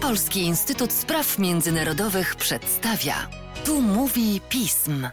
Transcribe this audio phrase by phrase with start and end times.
[0.00, 3.14] Polski Instytut Spraw Międzynarodowych przedstawia.
[3.64, 5.08] Tu mówi pism.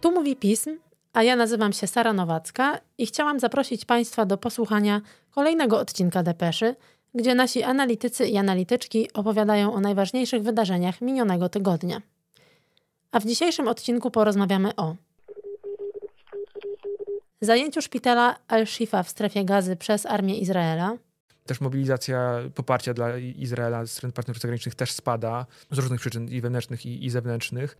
[0.00, 0.70] Tu mówi pism,
[1.12, 6.76] a ja nazywam się Sara Nowacka i chciałam zaprosić Państwa do posłuchania kolejnego odcinka Depeszy,
[7.14, 12.02] gdzie nasi analitycy i analityczki opowiadają o najważniejszych wydarzeniach minionego tygodnia.
[13.12, 14.94] A w dzisiejszym odcinku porozmawiamy o
[17.40, 20.96] zajęciu szpitala Al-Shifa w strefie gazy przez armię Izraela,
[21.48, 26.40] też mobilizacja poparcia dla Izraela ze strony partnerów zagranicznych też spada z różnych przyczyn i
[26.40, 27.78] wewnętrznych, i, i zewnętrznych.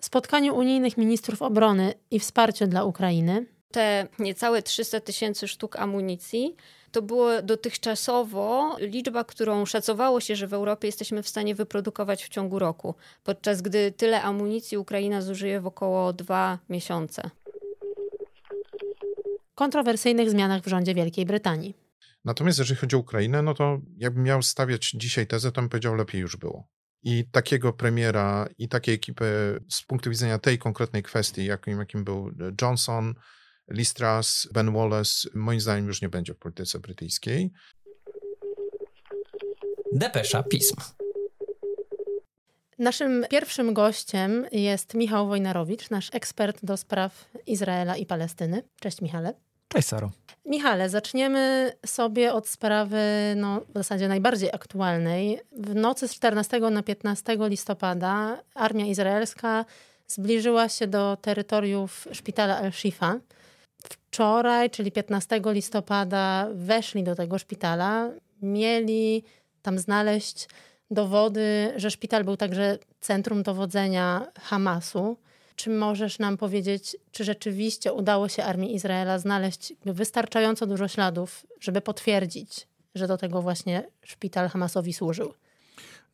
[0.00, 3.46] Spotkaniu unijnych ministrów obrony i wsparciu dla Ukrainy.
[3.70, 6.56] Te niecałe 300 tysięcy sztuk amunicji
[6.92, 12.28] to było dotychczasowo liczba, którą szacowało się, że w Europie jesteśmy w stanie wyprodukować w
[12.28, 17.30] ciągu roku, podczas gdy tyle amunicji Ukraina zużyje w około dwa miesiące
[19.58, 21.74] kontrowersyjnych zmianach w rządzie Wielkiej Brytanii.
[22.24, 25.94] Natomiast jeżeli chodzi o Ukrainę, no to jakbym miał stawiać dzisiaj tezę, to bym powiedział,
[25.94, 26.68] lepiej już było.
[27.02, 32.30] I takiego premiera, i takiej ekipy z punktu widzenia tej konkretnej kwestii, jakim, jakim był
[32.62, 33.14] Johnson,
[33.70, 37.50] Liz Truss, Ben Wallace, moim zdaniem już nie będzie w polityce brytyjskiej.
[39.92, 40.76] Depesza Pism.
[42.78, 48.62] Naszym pierwszym gościem jest Michał Wojnarowicz, nasz ekspert do spraw Izraela i Palestyny.
[48.80, 49.47] Cześć Michale.
[49.68, 50.10] Cześć Saro.
[50.44, 52.98] Michale, zaczniemy sobie od sprawy
[53.36, 55.40] no, w zasadzie najbardziej aktualnej.
[55.52, 59.64] W nocy z 14 na 15 listopada armia izraelska
[60.06, 63.16] zbliżyła się do terytoriów szpitala Al-Shifa.
[63.82, 68.10] Wczoraj, czyli 15 listopada, weszli do tego szpitala.
[68.42, 69.24] Mieli
[69.62, 70.48] tam znaleźć
[70.90, 75.16] dowody, że szpital był także centrum dowodzenia Hamasu.
[75.58, 81.80] Czy możesz nam powiedzieć, czy rzeczywiście udało się armii Izraela znaleźć wystarczająco dużo śladów, żeby
[81.80, 85.34] potwierdzić, że do tego właśnie szpital Hamasowi służył?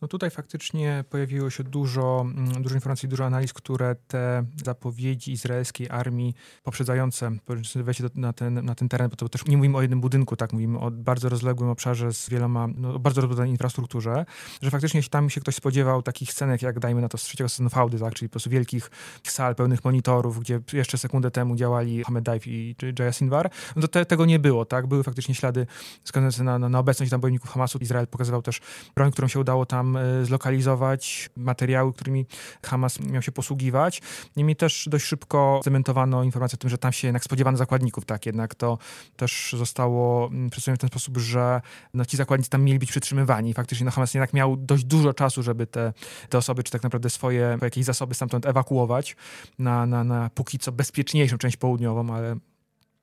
[0.04, 5.90] No tutaj faktycznie pojawiło się dużo, mm, dużo informacji, dużo analiz, które te zapowiedzi izraelskiej
[5.90, 7.30] armii poprzedzające
[7.74, 10.52] wejście na ten, na ten teren, bo to też nie mówimy o jednym budynku, tak,
[10.52, 14.26] mówimy o bardzo rozległym obszarze z wieloma, no, bardzo rozbudowanej infrastrukturze,
[14.62, 17.48] że faktycznie jeśli tam się ktoś spodziewał takich scenek, jak dajmy na to z trzeciego
[17.48, 18.90] sezonu Faudy, tak, czyli po prostu wielkich
[19.22, 23.88] sal pełnych monitorów, gdzie jeszcze sekundę temu działali Hamed Daif i Jaya Sinwar, no to
[23.88, 25.66] te, tego nie było, tak, były faktycznie ślady
[26.02, 27.78] wskazujące na, na, na obecność tam bojowników Hamasu.
[27.78, 28.60] Izrael pokazywał też
[28.94, 32.26] broń, którą się udało tam E, zlokalizować, materiały, którymi
[32.62, 34.02] Hamas miał się posługiwać.
[34.36, 38.26] Niemniej też dość szybko zementowano informację o tym, że tam się jednak spodziewano zakładników, tak,
[38.26, 38.78] jednak to
[39.16, 41.60] też zostało mm, przedstawione w ten sposób, że
[41.94, 43.54] no, ci zakładnicy tam mieli być przytrzymywani.
[43.54, 45.92] Faktycznie no, Hamas jednak miał dość dużo czasu, żeby te,
[46.28, 49.16] te osoby, czy tak naprawdę swoje jakieś zasoby stamtąd ewakuować
[49.58, 52.36] na, na, na póki co bezpieczniejszą część południową, ale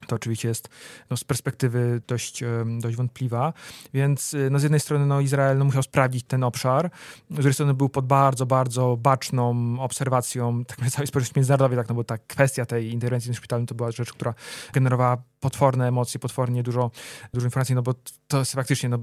[0.07, 0.69] to oczywiście jest
[1.09, 2.43] no, z perspektywy dość,
[2.79, 3.53] dość wątpliwa.
[3.93, 6.91] Więc y, no, z jednej strony no, Izrael no, musiał sprawdzić ten obszar,
[7.29, 11.95] z drugiej strony był pod bardzo, bardzo baczną obserwacją tak całej społeczności międzynarodowej, tak, no,
[11.95, 14.33] bo ta kwestia tej interwencji w szpitalu to była rzecz, która
[14.73, 16.91] generowała potworne emocje, potwornie dużo,
[17.33, 17.93] dużo informacji, no bo
[18.27, 18.97] to jest faktycznie no,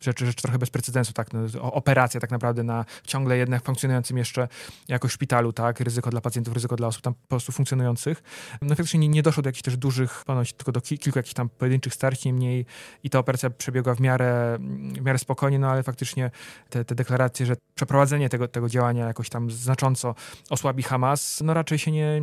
[0.00, 4.48] rzeczy, rzecz trochę bez precedensu, tak, no, operacja tak naprawdę na ciągle jednak funkcjonującym jeszcze
[4.88, 8.22] jako szpitalu, tak, ryzyko dla pacjentów, ryzyko dla osób tam po prostu funkcjonujących.
[8.62, 11.48] No faktycznie nie, nie doszło do jakichś też dużych, ponoć tylko do kilku jakichś tam
[11.48, 12.66] pojedynczych starć, niemniej
[13.04, 14.58] i ta operacja przebiegła w miarę,
[15.00, 16.30] w miarę spokojnie, no ale faktycznie
[16.70, 20.14] te, te deklaracje, że przeprowadzenie tego, tego działania jakoś tam znacząco
[20.50, 22.20] osłabi Hamas, no raczej się nie,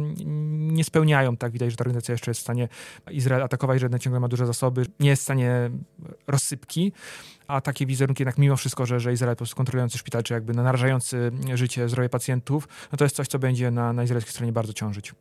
[0.76, 2.68] nie spełniają, tak, widać, że ta organizacja jeszcze jest w stanie
[3.12, 5.70] Izrael atakować, że ciągle ma duże zasoby, nie jest w stanie
[6.28, 6.94] rozsypki,
[7.48, 10.54] a takie wizerunki jednak mimo wszystko, że, że Izrael po prostu kontrolujący szpital, czy jakby
[10.54, 14.74] narażający życie, zdrowie pacjentów, no to jest coś, co będzie na, na izraelskiej stronie bardzo
[14.74, 15.14] ciążyć.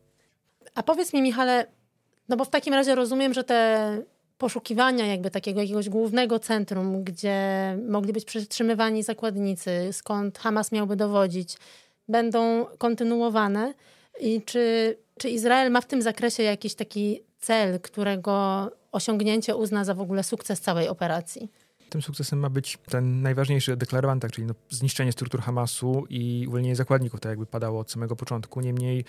[0.75, 1.65] A powiedz mi, Michale,
[2.29, 4.01] no bo w takim razie rozumiem, że te
[4.37, 11.57] poszukiwania jakby takiego jakiegoś głównego centrum, gdzie mogli być przetrzymywani zakładnicy, skąd Hamas miałby dowodzić,
[12.07, 13.73] będą kontynuowane.
[14.19, 19.93] I czy, czy Izrael ma w tym zakresie jakiś taki cel, którego osiągnięcie uzna za
[19.93, 21.51] w ogóle sukces całej operacji?
[21.89, 26.75] Tym sukcesem ma być ten najważniejszy deklarowany, tak, czyli no, zniszczenie struktur Hamasu i uwolnienie
[26.75, 28.61] zakładników, tak jakby padało od samego początku.
[28.61, 29.05] Niemniej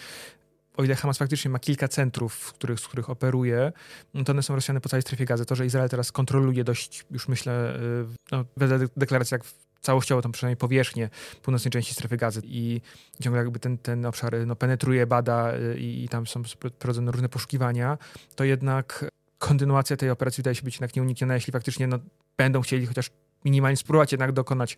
[0.77, 3.73] o ile Hamas faktycznie ma kilka centrów, w których, z których operuje,
[4.15, 5.47] no to one są rozsiane po całej strefie gazy.
[5.47, 9.43] To, że Izrael teraz kontroluje dość, już myślę, y, no, wedle deklaracji, jak
[9.81, 11.11] całościowo tam przynajmniej powierzchnię
[11.43, 12.81] północnej części strefy gazy i
[13.23, 16.43] ciągle jakby ten, ten obszar no, penetruje, bada y, i, i tam są
[16.79, 17.99] prowadzone różne poszukiwania,
[18.37, 19.05] to jednak
[19.39, 21.99] kontynuacja tej operacji wydaje się być jednak nieunikniona, jeśli faktycznie no,
[22.37, 23.11] będą chcieli chociaż
[23.45, 24.77] minimalnie spróbować jednak dokonać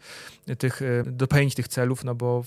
[0.59, 2.45] tych, e, dopełnić tych celów, no bo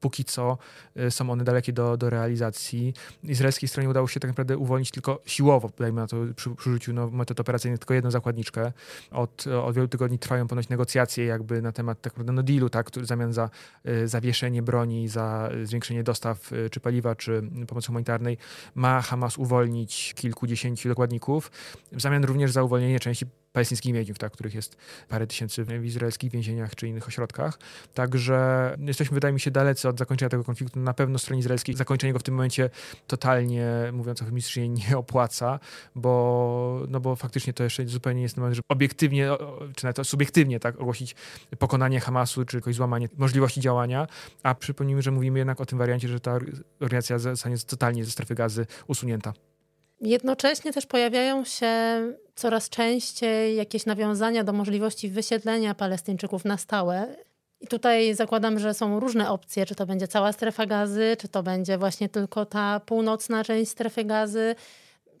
[0.00, 0.58] póki co
[0.96, 2.94] y, są one dalekie do, do realizacji.
[3.24, 6.50] Izraelskiej stronie udało się tak naprawdę uwolnić tylko siłowo, dajmy na to przy,
[6.80, 8.72] przy no, metod operacyjnych, tylko jedną zakładniczkę.
[9.10, 12.90] Od, od wielu tygodni trwają ponoć negocjacje jakby na temat tak naprawdę no dealu, tak,
[12.90, 13.50] w zamian za
[13.88, 18.38] y, zawieszenie broni, za zwiększenie dostaw y, czy paliwa, czy pomocy humanitarnej
[18.74, 21.50] ma Hamas uwolnić kilkudziesięciu dokładników,
[21.92, 24.76] w zamian również za uwolnienie części palestyńskich więźniów, tak, których jest
[25.08, 27.58] parę tysięcy w izraelskich więzieniach czy innych ośrodkach.
[27.94, 30.80] Także jesteśmy, wydaje mi się, dalecy od zakończenia tego konfliktu.
[30.80, 32.70] Na pewno stronie izraelskiej zakończenie go w tym momencie
[33.06, 35.60] totalnie, mówiąc eufemistycznie, nie opłaca,
[35.94, 39.30] bo, no bo faktycznie to jeszcze zupełnie jest moment, że obiektywnie,
[39.76, 41.14] czy nawet subiektywnie tak, ogłosić
[41.58, 44.06] pokonanie Hamasu, czy jakoś złamanie możliwości działania,
[44.42, 46.38] a przypomnijmy, że mówimy jednak o tym wariancie, że ta
[46.80, 49.32] organizacja zostanie totalnie ze strefy gazy usunięta.
[50.00, 51.72] Jednocześnie też pojawiają się
[52.34, 57.16] coraz częściej jakieś nawiązania do możliwości wysiedlenia Palestyńczyków na stałe.
[57.60, 61.42] I tutaj zakładam, że są różne opcje, czy to będzie cała strefa gazy, czy to
[61.42, 64.54] będzie właśnie tylko ta północna część strefy gazy.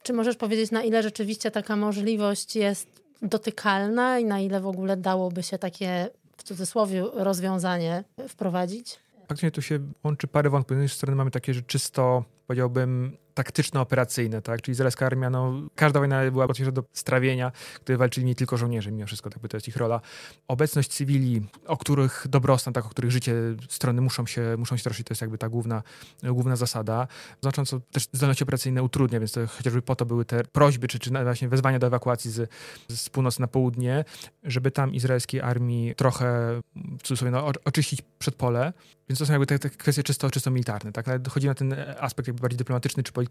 [0.02, 2.88] Czy możesz powiedzieć, na ile rzeczywiście taka możliwość jest
[3.22, 8.98] dotykalna i na ile w ogóle dałoby się takie, w cudzysłowie, rozwiązanie wprowadzić?
[9.20, 10.74] Faktycznie tu się łączy parę wątków.
[10.74, 14.62] Z jednej strony mamy takie, że czysto powiedziałbym taktyczno-operacyjne, tak?
[14.62, 17.52] Czyli izraelska armia, no, każda wojna była potrzebna do strawienia,
[17.84, 20.00] gdy walczyli nie tylko żołnierze, mimo wszystko, tak by to jest ich rola.
[20.48, 23.34] Obecność cywili, o których dobrostan, tak, o których życie
[23.68, 25.82] strony muszą się, muszą się troszczyć, to jest jakby ta główna,
[26.22, 27.06] główna zasada.
[27.42, 31.10] Znacząco też zdolności operacyjne utrudnia, więc to chociażby po to były te prośby, czy, czy
[31.10, 32.50] właśnie wezwania do ewakuacji z,
[32.88, 34.04] z północy na południe,
[34.42, 36.60] żeby tam izraelskiej armii trochę,
[36.98, 38.72] w cudzysłowie, no, oczyścić przedpole,
[39.08, 41.08] więc to są jakby te, te kwestie czysto, czysto militarne, tak?
[41.08, 43.29] Ale chodzi na ten aspekt jakby bardziej dyplomatyczny czy polityczny,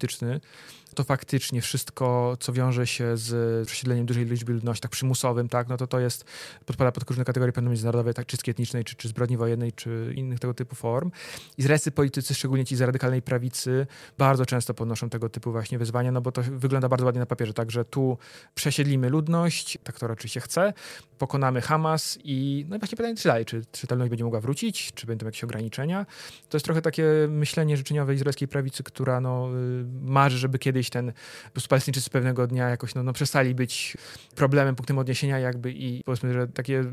[0.96, 5.68] to faktycznie wszystko, co wiąże się z przesiedleniem dużej liczby ludności, tak przymusowym, tak?
[5.68, 6.25] No to to jest,
[6.66, 8.25] podpada pod różne kategorie pewno międzynarodowej, tak?
[8.25, 11.12] Czystki etnicznej, czy, czy zbrodni wojennej, czy innych tego typu form.
[11.57, 13.88] Izraelscy politycy, szczególnie ci z radykalnej prawicy,
[14.18, 17.54] bardzo często podnoszą tego typu właśnie wyzwania, no bo to wygląda bardzo ładnie na papierze,
[17.54, 18.18] także tu
[18.56, 20.74] przesiedlimy ludność, tak to raczej się chce,
[21.18, 24.42] pokonamy Hamas i no i właśnie pytanie, czy dalej, czy, czy ta ludność będzie mogła
[24.42, 26.06] wrócić, czy będą jakieś ograniczenia.
[26.50, 31.14] To jest trochę takie myślenie życzeniowe izraelskiej prawicy, która no, y, marzy, żeby kiedyś ten
[31.54, 33.98] po Palestyńczycy pewnego dnia jakoś no, no przestali być
[34.36, 36.84] problemem, punktem odniesienia jakby i powiedzmy, że takie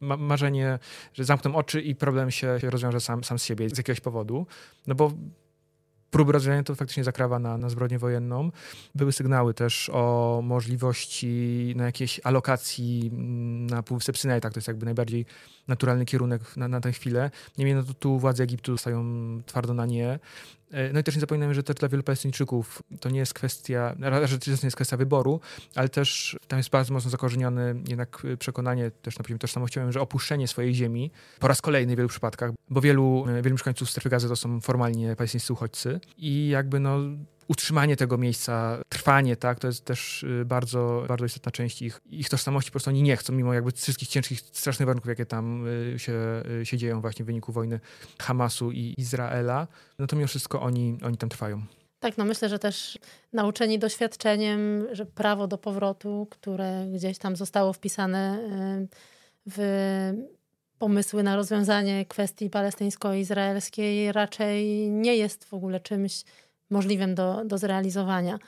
[0.00, 0.78] marzenie,
[1.12, 4.46] że zamkną oczy i problem się, rozwiąże sam, sam z siebie z jakiegoś powodu.
[4.86, 5.12] No bo
[6.14, 8.50] próby rozwiązania to faktycznie zakrawa na, na zbrodnię wojenną.
[8.94, 14.68] Były sygnały też o możliwości na jakiejś alokacji mm, na Półwysep Synaj, tak to jest
[14.68, 15.26] jakby najbardziej
[15.68, 17.30] naturalny kierunek na, na tę chwilę.
[17.58, 19.04] Niemniej no, tu, tu władze Egiptu stają
[19.46, 20.18] twardo na nie.
[20.74, 23.96] E, no i też nie zapominajmy, że też dla wielu Palestyńczyków to nie jest kwestia,
[24.24, 25.40] że to nie jest kwestia wyboru,
[25.74, 30.48] ale też tam jest bardzo mocno zakorzenione jednak przekonanie też na poziomie tożsamościowym, że opuszczenie
[30.48, 31.10] swojej ziemi
[31.40, 34.60] po raz kolejny w wielu przypadkach, bo wielu, e, wielu mieszkańców strefy gazy to są
[34.60, 36.98] formalnie palestyńscy uchodźcy i jakby no
[37.48, 42.28] utrzymanie tego miejsca, trwanie, tak, to jest też y, bardzo, bardzo istotna część ich, ich
[42.28, 42.70] tożsamości.
[42.70, 46.42] Po prostu oni nie chcą, mimo jakby wszystkich ciężkich, strasznych warunków, jakie tam y, się,
[46.60, 47.80] y, się dzieją właśnie w wyniku wojny
[48.18, 49.66] Hamasu i Izraela,
[49.98, 51.62] no to mimo wszystko oni, oni tam trwają.
[52.00, 52.98] Tak, no myślę, że też
[53.32, 58.38] nauczeni doświadczeniem, że prawo do powrotu, które gdzieś tam zostało wpisane
[59.46, 59.58] w
[60.78, 66.24] pomysły na rozwiązanie kwestii palestyńsko-izraelskiej raczej nie jest w ogóle czymś
[66.70, 68.38] możliwym do, do zrealizowania.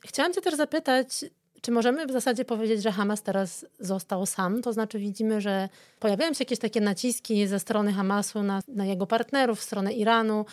[0.00, 1.24] Chciałam Cię też zapytać,
[1.60, 4.62] czy możemy w zasadzie powiedzieć, że Hamas teraz został sam?
[4.62, 5.68] To znaczy widzimy, że
[6.00, 10.44] pojawiają się jakieś takie naciski ze strony Hamasu na, na jego partnerów, w stronę Iranu,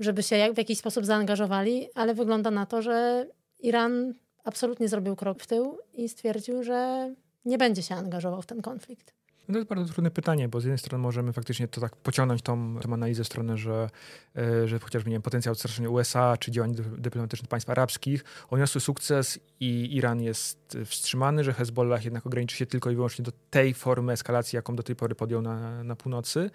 [0.00, 3.26] żeby się w jakiś sposób zaangażowali, ale wygląda na to, że
[3.60, 4.14] Iran
[4.44, 7.10] absolutnie zrobił krok w tył i stwierdził, że
[7.44, 9.14] nie będzie się angażował w ten konflikt.
[9.48, 12.42] No to jest bardzo trudne pytanie, bo z jednej strony możemy faktycznie to tak pociągnąć
[12.42, 13.90] tą, tą analizę w stronę, że,
[14.36, 19.38] e, że chociażby nie wiem, potencjał odstraszenia USA czy działań dyplomatycznych państw arabskich odniosły sukces
[19.60, 24.12] i Iran jest wstrzymany, że Hezbollah jednak ograniczy się tylko i wyłącznie do tej formy
[24.12, 26.50] eskalacji, jaką do tej pory podjął na, na północy,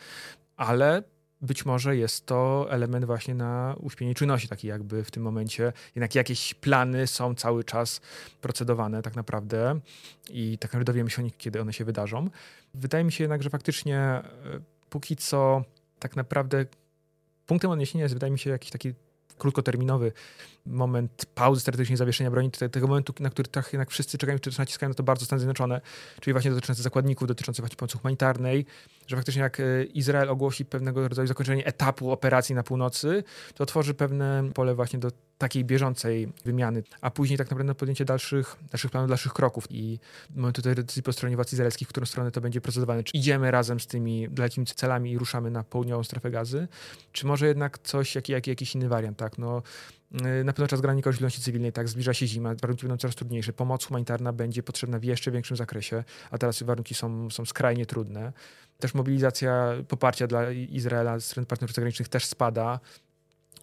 [0.58, 1.04] ale
[1.42, 5.74] być może jest to element właśnie na uśpienie czujności, taki jakby w tym momencie.
[5.96, 8.02] Jednak jakieś plany są cały czas
[8.42, 9.80] procedowane tak naprawdę
[10.30, 12.30] i tak naprawdę dowiemy się o nich, kiedy one się wydarzą.
[12.74, 14.24] Wydaje mi się jednak, że faktycznie e,
[14.90, 15.64] póki co
[16.00, 16.66] tak naprawdę
[17.46, 18.94] punktem odniesienia jest, wydaje mi się, jakiś taki
[19.40, 20.12] krótkoterminowy
[20.66, 24.90] moment pauzy strategicznej zawieszenia broni, tego momentu, na który tak jednak wszyscy czekają, czy naciskają
[24.90, 25.82] na to bardzo Stany Zjednoczone,
[26.20, 28.66] czyli właśnie dotyczące zakładników, dotyczące właśnie pomocy humanitarnej,
[29.08, 33.94] że faktycznie jak e, Izrael ogłosi pewnego rodzaju zakończenie etapu operacji na północy, to otworzy
[33.94, 39.10] pewne pole właśnie do takiej bieżącej wymiany, a później tak naprawdę podjęcie dalszych, dalszych planów,
[39.10, 40.00] dalszych kroków i
[40.36, 43.04] mamy tutaj decyzji po stronie władz izraelskich, w którą stronę to będzie procedowane.
[43.04, 46.68] Czy idziemy razem z tymi dalekimi celami i ruszamy na południową strefę gazy,
[47.12, 49.38] czy może jednak coś, jak, jak, jakiś inny wariant, tak?
[49.38, 49.62] No,
[50.42, 53.86] y, na pewno czas ludności cywilnej, tak, zbliża się zima, warunki będą coraz trudniejsze, pomoc
[53.86, 58.34] humanitarna będzie potrzebna w jeszcze większym zakresie, a teraz warunki są, są skrajnie trudne.
[58.80, 62.80] Też mobilizacja poparcia dla Izraela ze strony partnerów zagranicznych też spada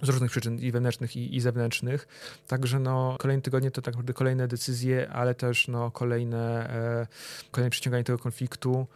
[0.03, 2.09] z różnych przyczyn i wewnętrznych i, i, zewnętrznych.
[2.47, 7.07] Także no, kolejne tygodnie to tak naprawdę kolejne decyzje, ale też no, kolejne, e,
[7.51, 8.87] kolejne przyciąganie tego konfliktu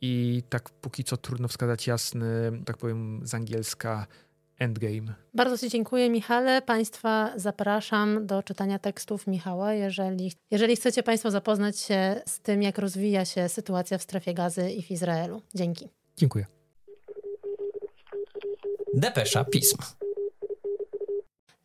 [0.00, 2.28] i tak póki co trudno wskazać jasny,
[2.64, 4.06] tak powiem z angielska,
[4.58, 5.14] endgame.
[5.34, 6.62] Bardzo Ci dziękuję, Michale.
[6.62, 12.78] Państwa zapraszam do czytania tekstów Michała, jeżeli, jeżeli chcecie Państwo zapoznać się z tym, jak
[12.78, 15.42] rozwija się sytuacja w strefie gazy i w Izraelu.
[15.54, 15.88] Dzięki.
[16.16, 16.46] Dziękuję.
[18.94, 19.76] Depesza Pism.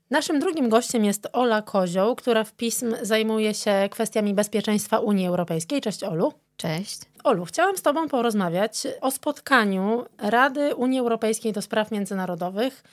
[0.10, 5.81] Naszym drugim gościem jest Ola Kozioł, która w pism zajmuje się kwestiami bezpieczeństwa Unii Europejskiej.
[5.81, 6.33] Cześć Olu.
[6.57, 7.00] Cześć.
[7.24, 12.83] Olu, chciałam z Tobą porozmawiać o spotkaniu Rady Unii Europejskiej do Spraw Międzynarodowych,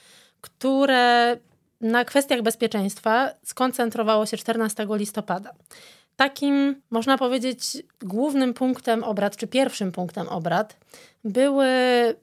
[0.41, 1.37] które
[1.81, 5.53] na kwestiach bezpieczeństwa skoncentrowało się 14 listopada.
[6.21, 10.77] Takim, można powiedzieć, głównym punktem obrad, czy pierwszym punktem obrad,
[11.23, 11.67] były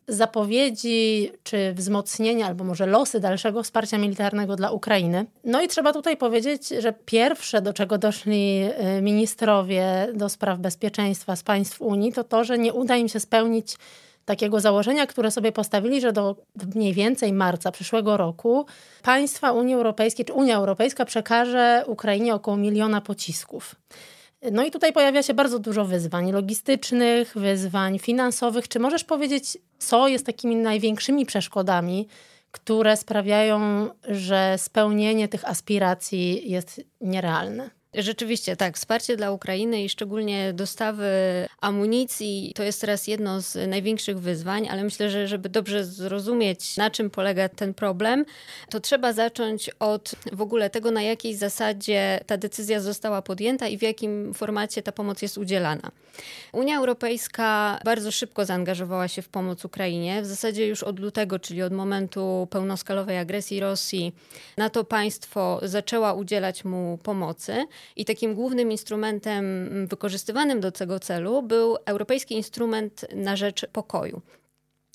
[0.09, 5.27] zapowiedzi czy wzmocnienie, albo może losy dalszego wsparcia militarnego dla Ukrainy.
[5.45, 8.65] No i trzeba tutaj powiedzieć, że pierwsze, do czego doszli
[8.99, 13.21] y, ministrowie do spraw bezpieczeństwa z państw Unii, to to, że nie uda im się
[13.21, 13.77] spełnić
[14.29, 16.37] takiego założenia, które sobie postawili, że do
[16.75, 18.67] mniej więcej marca przyszłego roku
[19.03, 23.75] państwa Unii Europejskiej, czy Unia Europejska przekaże Ukrainie około miliona pocisków.
[24.53, 28.69] No i tutaj pojawia się bardzo dużo wyzwań logistycznych, wyzwań finansowych.
[28.69, 32.09] Czy możesz powiedzieć, co jest takimi największymi przeszkodami,
[32.51, 37.78] które sprawiają, że spełnienie tych aspiracji jest nierealne?
[37.99, 38.77] Rzeczywiście, tak.
[38.77, 41.09] Wsparcie dla Ukrainy i szczególnie dostawy
[41.61, 46.91] amunicji to jest teraz jedno z największych wyzwań, ale myślę, że żeby dobrze zrozumieć, na
[46.91, 48.25] czym polega ten problem,
[48.71, 53.79] to trzeba zacząć od w ogóle tego, na jakiej zasadzie ta decyzja została podjęta i
[53.79, 55.91] w jakim formacie ta pomoc jest udzielana.
[56.53, 60.23] Unia Europejska bardzo szybko zaangażowała się w pomoc Ukrainie.
[60.23, 64.13] W zasadzie już od lutego, czyli od momentu pełnoskalowej agresji Rosji,
[64.57, 67.67] na to państwo zaczęła udzielać mu pomocy.
[67.97, 74.23] I takim głównym instrumentem wykorzystywanym do tego celu był Europejski Instrument na Rzecz Pokoju.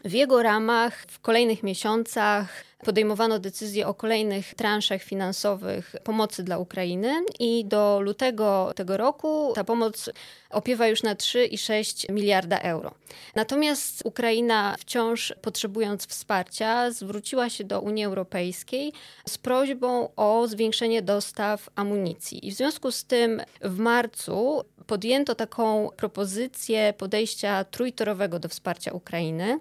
[0.06, 7.14] W jego ramach w kolejnych miesiącach podejmowano decyzje o kolejnych transzach finansowych pomocy dla Ukrainy
[7.40, 10.10] i do lutego tego roku ta pomoc
[10.50, 12.92] opiewa już na 3,6 miliarda euro.
[13.36, 18.94] Natomiast Ukraina wciąż potrzebując wsparcia zwróciła się do Unii Europejskiej
[19.28, 22.48] z prośbą o zwiększenie dostaw amunicji.
[22.48, 29.60] I w związku z tym w marcu podjęto taką propozycję podejścia trójtorowego do wsparcia Ukrainy,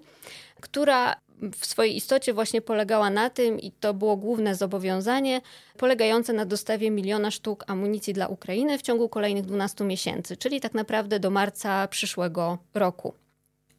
[0.60, 1.16] która
[1.50, 5.40] w swojej istocie właśnie polegała na tym, i to było główne zobowiązanie,
[5.78, 10.74] polegające na dostawie miliona sztuk amunicji dla Ukrainy w ciągu kolejnych 12 miesięcy, czyli tak
[10.74, 13.14] naprawdę do marca przyszłego roku.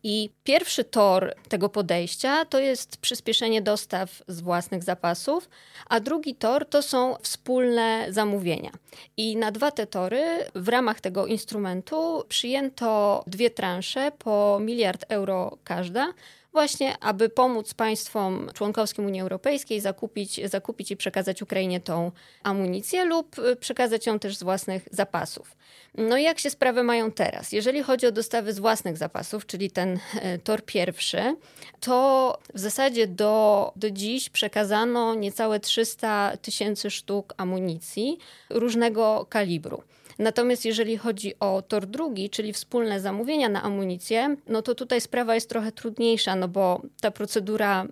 [0.06, 5.50] I pierwszy tor tego podejścia to jest przyspieszenie dostaw z własnych zapasów,
[5.90, 8.72] a drugi tor to są wspólne zamówienia.
[9.18, 10.24] I na dwa te tory
[10.56, 16.14] w ramach tego instrumentu przyjęto dwie transze po miliard euro każda
[16.54, 22.12] właśnie aby pomóc państwom członkowskim Unii Europejskiej zakupić, zakupić i przekazać Ukrainie tą
[22.44, 25.56] amunicję lub y, przekazać ją też z własnych zapasów.
[25.98, 27.52] No i jak się sprawy mają teraz?
[27.52, 30.00] Jeżeli chodzi o dostawy z własnych zapasów, czyli ten y,
[30.44, 31.36] tor pierwszy,
[31.80, 38.18] to w zasadzie do, do dziś przekazano niecałe 300 tysięcy sztuk amunicji
[38.50, 39.84] różnego kalibru.
[40.20, 45.36] Natomiast jeżeli chodzi o tor drugi, czyli wspólne zamówienia na amunicję, no to tutaj sprawa
[45.36, 47.86] jest trochę trudniejsza, no bo ta procedura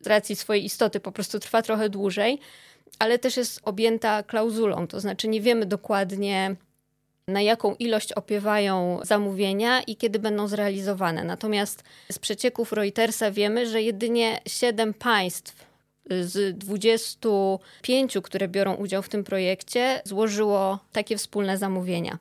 [0.00, 2.38] z racji swojej istoty po prostu trwa trochę dłużej,
[2.98, 6.56] ale też jest objęta klauzulą, to znaczy nie wiemy dokładnie,
[7.28, 11.24] na jaką ilość opiewają zamówienia i kiedy będą zrealizowane.
[11.24, 15.66] Natomiast z przecieków Reutersa wiemy, że jedynie 7 państw
[16.20, 22.18] z 25, które biorą udział w tym projekcie, złożyło takie wspólne zamówienia.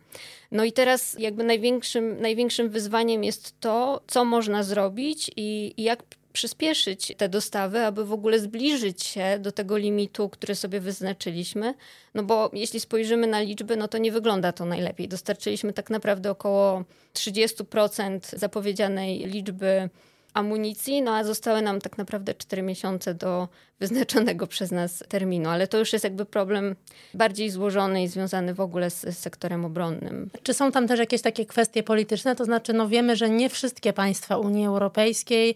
[0.51, 6.03] No i teraz jakby największym, największym wyzwaniem jest to, co można zrobić i, i jak
[6.38, 11.74] przyspieszyć te dostawy, aby w ogóle zbliżyć się do tego limitu, który sobie wyznaczyliśmy.
[12.13, 15.08] No bo jeśli spojrzymy na liczby, no to nie wygląda to najlepiej.
[15.08, 19.89] Dostarczyliśmy tak naprawdę około 30% zapowiedzianej liczby
[20.34, 23.48] amunicji, no a zostały nam tak naprawdę 4 miesiące do
[23.79, 26.75] wyznaczonego przez nas terminu, ale to już jest jakby problem
[27.13, 30.29] bardziej złożony i związany w ogóle z sektorem obronnym.
[30.43, 32.36] Czy są tam też jakieś takie kwestie polityczne?
[32.36, 35.55] To znaczy, no wiemy, że nie wszystkie państwa Unii Europejskiej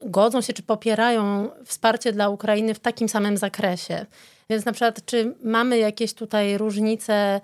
[0.00, 4.06] godzą się czy popierają wsparcie dla Ukrainy w takim samym zakresie.
[4.50, 7.40] Więc na przykład, czy mamy jakieś tutaj różnice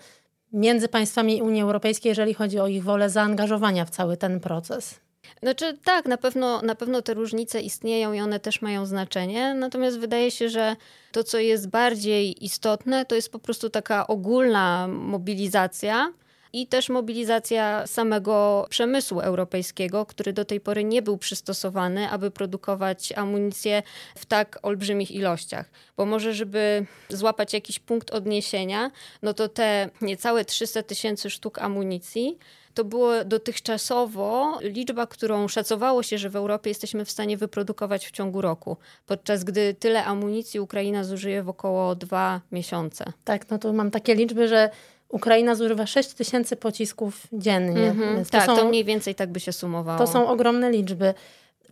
[0.53, 5.01] między państwami Unii Europejskiej, jeżeli chodzi o ich wolę zaangażowania w cały ten proces?
[5.43, 9.99] Znaczy tak, na pewno, na pewno te różnice istnieją i one też mają znaczenie, natomiast
[9.99, 10.77] wydaje się, że
[11.13, 16.13] to, co jest bardziej istotne, to jest po prostu taka ogólna mobilizacja
[16.53, 23.13] i też mobilizacja samego przemysłu europejskiego, który do tej pory nie był przystosowany, aby produkować
[23.13, 23.83] amunicję
[24.17, 25.71] w tak olbrzymich ilościach.
[25.97, 28.91] Bo może, żeby złapać jakiś punkt odniesienia,
[29.23, 32.39] no to te niecałe 300 tysięcy sztuk amunicji
[32.75, 38.11] to było dotychczasowo liczba, którą szacowało się, że w Europie jesteśmy w stanie wyprodukować w
[38.11, 43.05] ciągu roku, podczas gdy tyle amunicji Ukraina zużyje w około dwa miesiące.
[43.25, 44.71] Tak, no to mam takie liczby, że
[45.13, 47.91] Ukraina zużywa 6 tysięcy pocisków dziennie.
[47.91, 49.99] Mhm, tak, to, są, to mniej więcej tak by się sumowało.
[49.99, 51.15] To są ogromne liczby.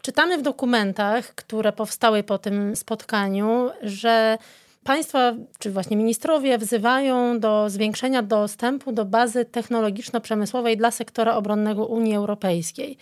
[0.02, 4.38] Czytamy w dokumentach, które powstały po tym spotkaniu, że
[4.84, 12.14] państwa, czy właśnie ministrowie wzywają do zwiększenia dostępu do bazy technologiczno-przemysłowej dla sektora obronnego Unii
[12.14, 12.98] Europejskiej.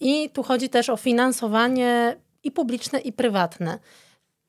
[0.00, 3.78] I tu chodzi też o finansowanie i publiczne, i prywatne.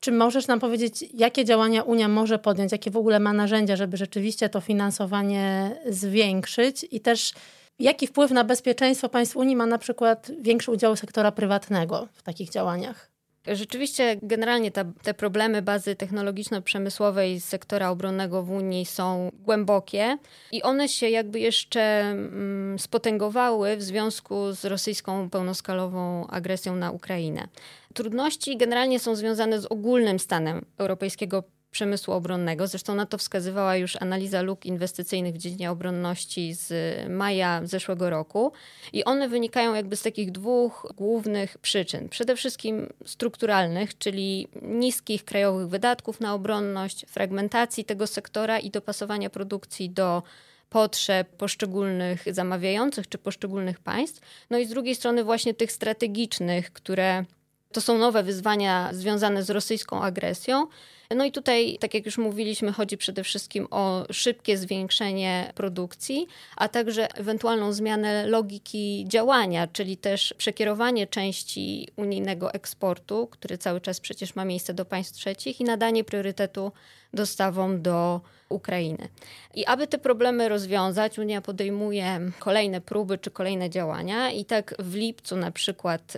[0.04, 3.96] Czy możesz nam powiedzieć, jakie działania Unia może podjąć, jakie w ogóle ma narzędzia, żeby
[3.96, 7.32] rzeczywiście to finansowanie zwiększyć i też
[7.78, 12.50] jaki wpływ na bezpieczeństwo państw Unii ma na przykład większy udział sektora prywatnego w takich
[12.50, 13.10] działaniach?
[13.46, 20.18] Rzeczywiście, generalnie ta, te problemy bazy technologiczno-przemysłowej sektora obronnego w Unii są głębokie
[20.52, 27.48] i one się jakby jeszcze mm, spotęgowały w związku z rosyjską pełnoskalową agresją na Ukrainę.
[27.94, 32.66] Trudności generalnie są związane z ogólnym stanem europejskiego przemysłu obronnego.
[32.66, 36.72] Zresztą na to wskazywała już analiza luk inwestycyjnych w dziedzinie obronności z
[37.10, 38.52] maja zeszłego roku.
[38.92, 42.08] I one wynikają jakby z takich dwóch głównych przyczyn.
[42.08, 49.90] Przede wszystkim strukturalnych, czyli niskich krajowych wydatków na obronność, fragmentacji tego sektora i dopasowania produkcji
[49.90, 50.22] do
[50.70, 54.20] potrzeb poszczególnych zamawiających czy poszczególnych państw.
[54.50, 57.24] No i z drugiej strony właśnie tych strategicznych, które
[57.74, 60.66] to są nowe wyzwania związane z rosyjską agresją.
[61.16, 66.68] No i tutaj, tak jak już mówiliśmy, chodzi przede wszystkim o szybkie zwiększenie produkcji, a
[66.68, 74.34] także ewentualną zmianę logiki działania, czyli też przekierowanie części unijnego eksportu, który cały czas przecież
[74.34, 76.72] ma miejsce do państw trzecich i nadanie priorytetu
[77.12, 79.08] dostawom do Ukrainy.
[79.54, 84.94] I aby te problemy rozwiązać, Unia podejmuje kolejne próby czy kolejne działania i tak w
[84.94, 86.16] lipcu na przykład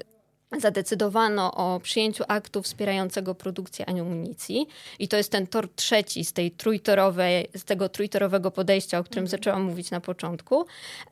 [0.61, 4.66] zadecydowano o przyjęciu aktu wspierającego produkcję amunicji
[4.99, 9.25] i to jest ten tor trzeci z tej trójtorowej, z tego trójtorowego podejścia, o którym
[9.25, 9.31] mhm.
[9.31, 10.66] zaczęłam mówić na początku,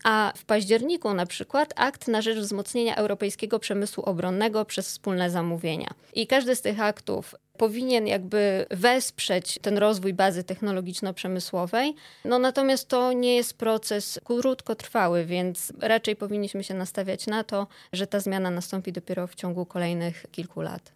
[0.05, 5.89] a w październiku na przykład akt na rzecz wzmocnienia europejskiego przemysłu obronnego przez wspólne zamówienia.
[6.15, 11.95] I każdy z tych aktów powinien jakby wesprzeć ten rozwój bazy technologiczno-przemysłowej.
[12.25, 18.07] No natomiast to nie jest proces krótkotrwały, więc raczej powinniśmy się nastawiać na to, że
[18.07, 20.93] ta zmiana nastąpi dopiero w ciągu kolejnych kilku lat.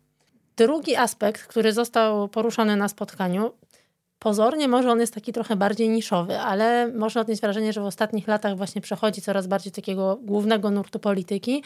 [0.57, 3.53] Drugi aspekt, który został poruszony na spotkaniu,
[4.19, 8.29] pozornie może on jest taki trochę bardziej niszowy, ale można odnieść wrażenie, że w ostatnich
[8.29, 11.63] latach właśnie przechodzi coraz bardziej takiego głównego nurtu polityki,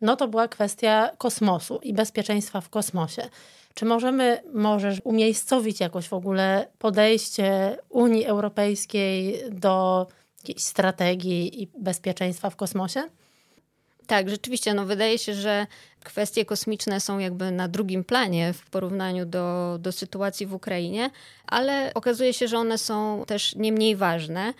[0.00, 3.28] no to była kwestia kosmosu i bezpieczeństwa w kosmosie.
[3.74, 10.06] Czy możemy, możesz umiejscowić jakoś w ogóle podejście Unii Europejskiej do
[10.38, 13.02] jakiejś strategii i bezpieczeństwa w kosmosie?
[14.06, 15.66] Tak, rzeczywiście, no wydaje się, że
[16.04, 21.10] kwestie kosmiczne są jakby na drugim planie w porównaniu do, do sytuacji w Ukrainie,
[21.46, 24.54] ale okazuje się, że one są też nie mniej ważne.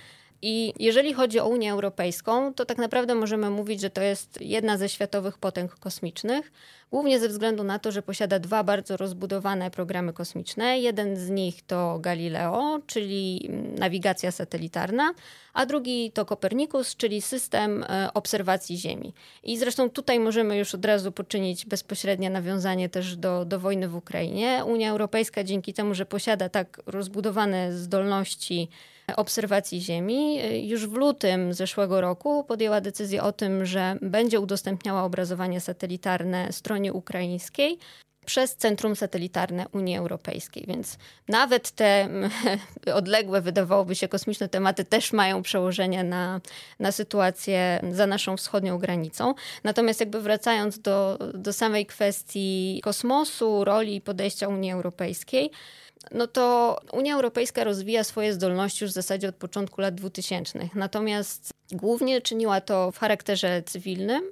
[0.46, 4.78] I jeżeli chodzi o Unię Europejską, to tak naprawdę możemy mówić, że to jest jedna
[4.78, 6.52] ze światowych potęg kosmicznych,
[6.90, 10.78] głównie ze względu na to, że posiada dwa bardzo rozbudowane programy kosmiczne.
[10.78, 15.14] Jeden z nich to Galileo, czyli nawigacja satelitarna,
[15.54, 19.14] a drugi to Kopernikus, czyli system e, obserwacji Ziemi.
[19.42, 23.96] I zresztą tutaj możemy już od razu poczynić bezpośrednie nawiązanie też do, do wojny w
[23.96, 24.62] Ukrainie.
[24.66, 28.68] Unia Europejska dzięki temu, że posiada tak rozbudowane zdolności
[29.16, 30.38] obserwacji Ziemi,
[30.68, 36.92] już w lutym zeszłego roku podjęła decyzję o tym, że będzie udostępniała obrazowanie satelitarne stronie
[36.92, 37.78] ukraińskiej.
[38.24, 40.64] Przez centrum satelitarne Unii Europejskiej.
[40.68, 42.08] Więc nawet te
[42.94, 46.40] odległe, wydawałoby się, kosmiczne tematy też mają przełożenie na,
[46.78, 49.34] na sytuację za naszą wschodnią granicą.
[49.64, 55.50] Natomiast jakby wracając do, do samej kwestii kosmosu, roli i podejścia Unii Europejskiej,
[56.10, 60.68] no to Unia Europejska rozwija swoje zdolności już w zasadzie od początku lat 2000.
[60.74, 64.24] Natomiast głównie czyniła to w charakterze cywilnym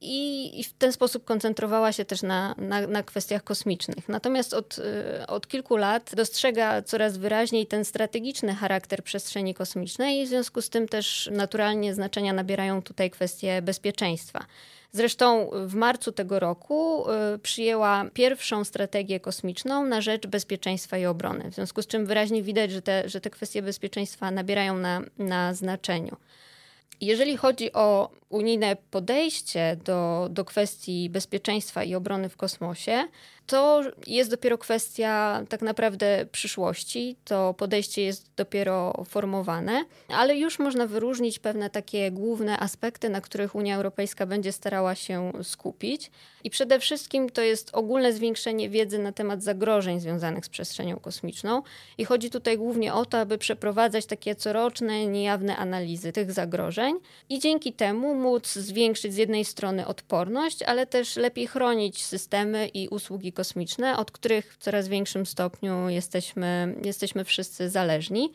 [0.00, 4.08] i, w ten sposób koncentrowała się też na, na, na, kwestiach kosmicznych.
[4.08, 10.26] Natomiast od, y, od kilku lat dostrzega coraz wyraźniej ten strategiczny charakter przestrzeni kosmicznej i
[10.26, 14.44] w związku z tym też naturalnie znaczenia nabierają tutaj kwestie bezpieczeństwa.
[14.92, 21.50] Zresztą w marcu tego roku y, przyjęła pierwszą strategię kosmiczną na rzecz bezpieczeństwa i obrony.
[21.50, 25.54] W związku z czym wyraźnie widać, że te, że te kwestie bezpieczeństwa nabierają na, na
[25.54, 26.16] znaczeniu.
[27.00, 33.08] Jeżeli chodzi o unijne podejście do, do kwestii bezpieczeństwa i obrony w kosmosie,
[33.50, 37.16] to jest dopiero kwestia tak naprawdę przyszłości.
[37.24, 43.54] To podejście jest dopiero formowane, ale już można wyróżnić pewne takie główne aspekty, na których
[43.54, 46.10] Unia Europejska będzie starała się skupić.
[46.44, 51.62] I przede wszystkim to jest ogólne zwiększenie wiedzy na temat zagrożeń związanych z przestrzenią kosmiczną.
[51.98, 56.94] I chodzi tutaj głównie o to, aby przeprowadzać takie coroczne, niejawne analizy tych zagrożeń
[57.28, 62.88] i dzięki temu móc zwiększyć z jednej strony odporność, ale też lepiej chronić systemy i
[62.88, 68.32] usługi kosmiczne, od których w coraz większym stopniu jesteśmy, jesteśmy wszyscy zależni.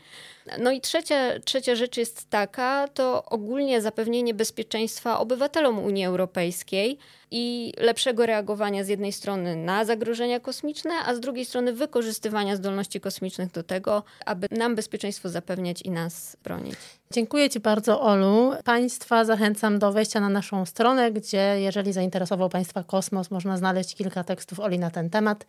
[0.59, 6.97] No i trzecia, trzecia rzecz jest taka, to ogólnie zapewnienie bezpieczeństwa obywatelom Unii Europejskiej
[7.31, 13.01] i lepszego reagowania z jednej strony na zagrożenia kosmiczne, a z drugiej strony wykorzystywania zdolności
[13.01, 16.75] kosmicznych do tego, aby nam bezpieczeństwo zapewniać i nas bronić.
[17.11, 18.53] Dziękuję Ci bardzo, Olu.
[18.63, 24.23] Państwa zachęcam do wejścia na naszą stronę, gdzie jeżeli zainteresował Państwa kosmos, można znaleźć kilka
[24.23, 25.45] tekstów Oli na ten temat.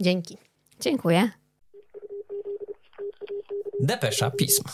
[0.00, 0.38] Dzięki.
[0.80, 1.30] Dziękuję.
[3.80, 4.64] Depesza Pism.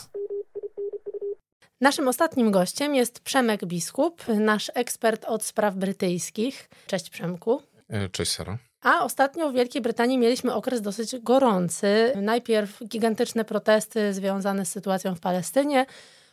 [1.81, 6.69] Naszym ostatnim gościem jest Przemek Biskup, nasz ekspert od spraw brytyjskich.
[6.87, 7.61] Cześć Przemku.
[7.89, 8.57] E, cześć Sara.
[8.81, 12.13] A ostatnio w Wielkiej Brytanii mieliśmy okres dosyć gorący.
[12.15, 15.85] Najpierw gigantyczne protesty związane z sytuacją w Palestynie,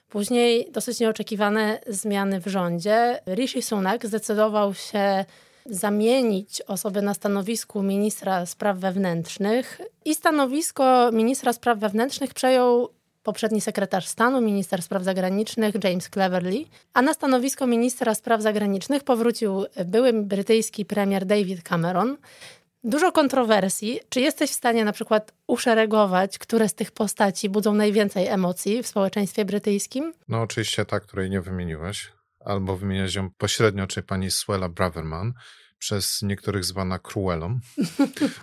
[0.09, 3.21] później dosyć nieoczekiwane zmiany w rządzie.
[3.27, 5.25] Rishi Sunak zdecydował się
[5.67, 12.89] zamienić osobę na stanowisku ministra spraw wewnętrznych i stanowisko ministra spraw wewnętrznych przejął
[13.23, 19.65] poprzedni sekretarz stanu, minister spraw zagranicznych James Cleverly, a na stanowisko ministra spraw zagranicznych powrócił
[19.85, 22.17] były brytyjski premier David Cameron.
[22.85, 24.01] Dużo kontrowersji.
[24.09, 28.87] Czy jesteś w stanie na przykład uszeregować, które z tych postaci budzą najwięcej emocji w
[28.87, 30.13] społeczeństwie brytyjskim?
[30.29, 32.13] No oczywiście ta, której nie wymieniłeś,
[32.45, 35.33] albo wymieniać ją pośrednio, czyli pani Swella Braverman,
[35.79, 37.61] przez niektórych zwana Cruellą,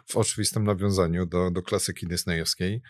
[0.08, 2.82] w oczywistym nawiązaniu do, do klasyki disneyowskiej.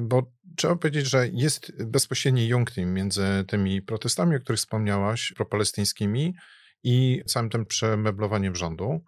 [0.00, 6.34] Bo trzeba powiedzieć, że jest bezpośredni jąknięcie między tymi protestami, o których wspomniałaś, propalestyńskimi
[6.82, 9.04] i całym tym przemeblowaniem rządu.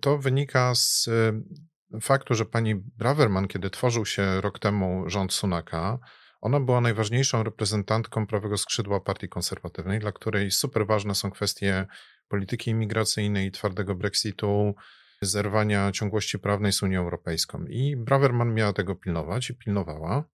[0.00, 5.98] To wynika z e, faktu, że pani Braverman, kiedy tworzył się rok temu rząd Sunaka,
[6.40, 11.86] ona była najważniejszą reprezentantką prawego skrzydła partii konserwatywnej, dla której super ważne są kwestie
[12.28, 14.74] polityki imigracyjnej, twardego Brexitu,
[15.22, 17.64] zerwania ciągłości prawnej z Unią Europejską.
[17.68, 20.24] I Braverman miała tego pilnować i pilnowała,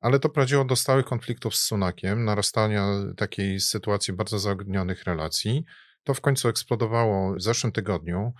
[0.00, 5.64] ale to prowadziło do stałych konfliktów z Sunakiem, narastania takiej sytuacji bardzo zaognionych relacji.
[6.04, 8.32] To w końcu eksplodowało w zeszłym tygodniu.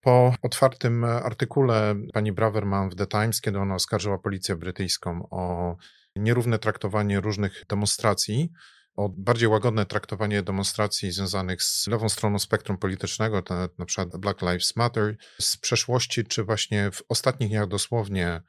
[0.00, 5.76] Po otwartym artykule pani Braverman w The Times, kiedy ona oskarżyła policję brytyjską o
[6.16, 8.50] nierówne traktowanie różnych demonstracji,
[8.96, 13.42] o bardziej łagodne traktowanie demonstracji związanych z lewą stroną spektrum politycznego,
[13.78, 18.40] na przykład Black Lives Matter, z przeszłości, czy właśnie w ostatnich dniach dosłownie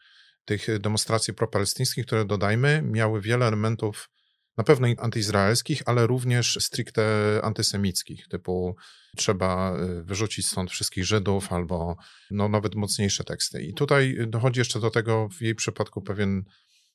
[0.45, 4.09] tych demonstracji propalestyńskich, które dodajmy, miały wiele elementów
[4.57, 7.03] na pewno antyizraelskich, ale również stricte
[7.43, 8.75] antysemickich, typu
[9.17, 11.97] trzeba y, wyrzucić stąd wszystkich Żydów albo
[12.31, 13.63] no, nawet mocniejsze teksty.
[13.63, 16.43] I tutaj dochodzi jeszcze do tego w jej przypadku pewien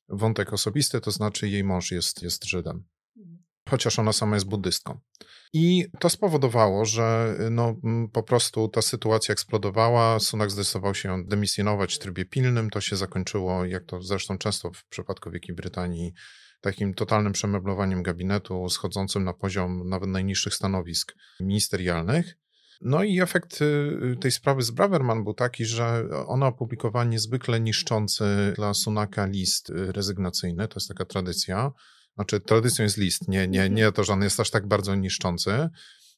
[0.08, 2.84] wątek osobisty, to znaczy jej mąż jest, jest Żydem
[3.68, 5.00] chociaż ona sama jest buddystką.
[5.52, 7.76] I to spowodowało, że no,
[8.12, 10.20] po prostu ta sytuacja eksplodowała.
[10.20, 12.70] Sunak zdecydował się demisjonować w trybie pilnym.
[12.70, 16.12] To się zakończyło, jak to zresztą często w przypadku Wielkiej Brytanii,
[16.60, 22.38] takim totalnym przemeblowaniem gabinetu, schodzącym na poziom nawet najniższych stanowisk ministerialnych.
[22.80, 28.24] No i efekt y, tej sprawy z Braverman był taki, że ona opublikowała niezwykle niszczący
[28.56, 30.68] dla Sunaka list y, rezygnacyjny.
[30.68, 31.72] To jest taka tradycja
[32.18, 33.74] znaczy tradycją jest list, nie, nie, mhm.
[33.74, 35.68] nie to, że on jest aż tak bardzo niszczący,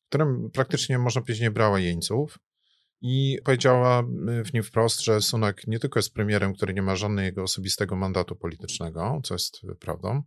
[0.09, 2.39] którym praktycznie można powiedzieć nie brała jeńców.
[3.01, 4.03] i powiedziała
[4.45, 8.37] w nim wprost, że Sunak nie tylko jest premierem, który nie ma żadnego osobistego mandatu
[8.37, 10.23] politycznego, co jest prawdą,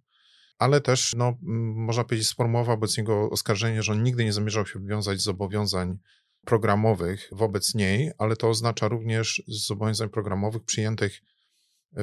[0.58, 1.38] ale też, no,
[1.76, 5.98] można powiedzieć, sformułował wobec niego oskarżenie, że on nigdy nie zamierzał się wywiązać z zobowiązań
[6.46, 11.22] programowych wobec niej, ale to oznacza również zobowiązań programowych przyjętych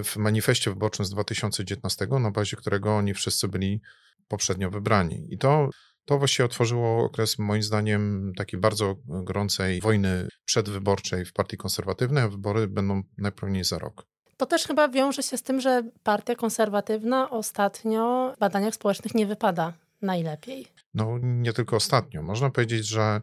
[0.05, 3.81] w manifestie wyborczym z 2019, na bazie którego oni wszyscy byli
[4.29, 5.27] poprzednio wybrani.
[5.31, 5.71] I to,
[6.05, 12.29] to właściwie otworzyło okres, moim zdaniem, takiej bardzo gorącej wojny przedwyborczej w Partii Konserwatywnej, a
[12.29, 14.07] wybory będą najpewniej za rok.
[14.37, 19.27] To też chyba wiąże się z tym, że Partia Konserwatywna ostatnio w badaniach społecznych nie
[19.27, 19.73] wypada
[20.03, 20.67] najlepiej.
[20.95, 22.23] No, nie tylko ostatnio.
[22.23, 23.21] Można powiedzieć, że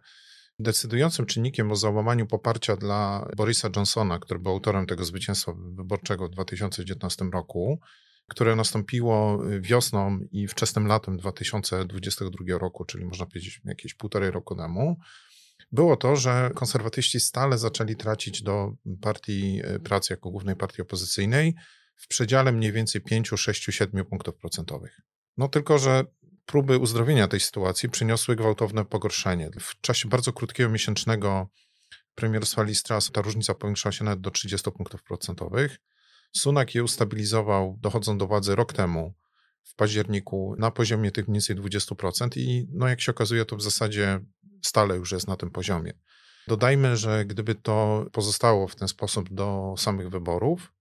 [0.60, 6.30] Decydującym czynnikiem o załamaniu poparcia dla Borisa Johnsona, który był autorem tego zwycięstwa wyborczego w
[6.30, 7.80] 2019 roku,
[8.30, 14.98] które nastąpiło wiosną i wczesnym latem 2022 roku, czyli można powiedzieć jakieś półtorej roku temu,
[15.72, 21.56] było to, że konserwatyści stale zaczęli tracić do Partii Pracy jako głównej partii opozycyjnej
[21.96, 25.02] w przedziale mniej więcej 5, 6, 7 punktów procentowych.
[25.38, 26.04] No tylko, że
[26.48, 29.50] próby uzdrowienia tej sytuacji przyniosły gwałtowne pogorszenie.
[29.60, 31.48] W czasie bardzo krótkiego miesięcznego
[32.16, 35.78] premierstwa Listras ta różnica powiększyła się nawet do 30 punktów procentowych.
[36.36, 39.14] Sunak je ustabilizował, dochodząc do władzy rok temu,
[39.64, 43.62] w październiku, na poziomie tych mniej więcej 20% i no jak się okazuje, to w
[43.62, 44.20] zasadzie
[44.66, 45.94] stale już jest na tym poziomie.
[46.48, 50.74] Dodajmy, że gdyby to pozostało w ten sposób do samych wyborów,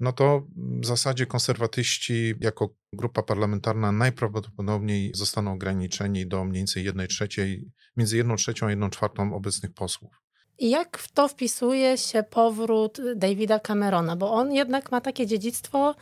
[0.00, 7.06] no to w zasadzie konserwatyści jako grupa parlamentarna najprawdopodobniej zostaną ograniczeni do mniej więcej 1
[7.06, 10.12] trzeciej, między 1 trzecią a 1 czwartą obecnych posłów.
[10.58, 14.16] Jak w to wpisuje się powrót Davida Camerona?
[14.16, 15.94] Bo on jednak ma takie dziedzictwo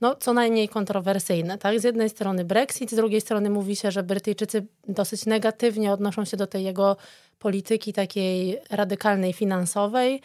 [0.00, 1.58] no, co najmniej kontrowersyjne.
[1.58, 1.80] Tak?
[1.80, 6.36] Z jednej strony Brexit, z drugiej strony mówi się, że Brytyjczycy dosyć negatywnie odnoszą się
[6.36, 6.96] do tej jego
[7.38, 10.20] polityki takiej radykalnej finansowej.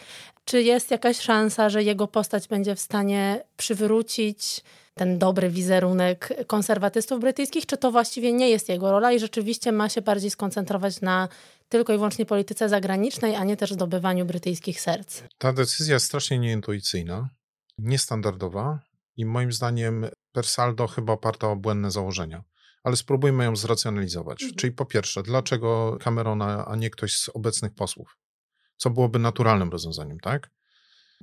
[0.45, 7.19] Czy jest jakaś szansa, że jego postać będzie w stanie przywrócić ten dobry wizerunek konserwatystów
[7.19, 11.29] brytyjskich, czy to właściwie nie jest jego rola i rzeczywiście ma się bardziej skoncentrować na
[11.69, 15.21] tylko i wyłącznie polityce zagranicznej, a nie też zdobywaniu brytyjskich serc?
[15.37, 17.29] Ta decyzja jest strasznie nieintuicyjna,
[17.77, 18.79] niestandardowa
[19.17, 22.43] i moim zdaniem per saldo chyba oparta o błędne założenia.
[22.83, 24.43] Ale spróbujmy ją zracjonalizować.
[24.43, 24.57] Mhm.
[24.57, 28.17] Czyli po pierwsze, dlaczego Camerona, a nie ktoś z obecnych posłów?
[28.77, 30.51] Co byłoby naturalnym rozwiązaniem, tak?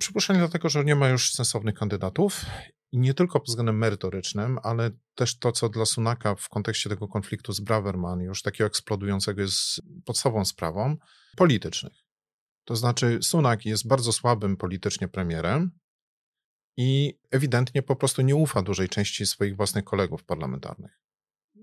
[0.01, 2.45] Przypuszczenie dlatego, że nie ma już sensownych kandydatów
[2.93, 7.09] i nie tylko pod względem merytorycznym, ale też to, co dla Sunaka w kontekście tego
[7.09, 10.97] konfliktu z Braverman, już takiego eksplodującego, jest podstawową sprawą,
[11.37, 11.93] politycznych.
[12.65, 15.71] To znaczy, Sunak jest bardzo słabym politycznie premierem,
[16.77, 21.01] i ewidentnie po prostu nie ufa dużej części swoich własnych kolegów parlamentarnych.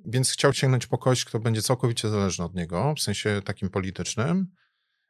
[0.06, 4.48] Więc chciał sięgnąć po kogoś, kto będzie całkowicie zależny od niego, w sensie takim politycznym,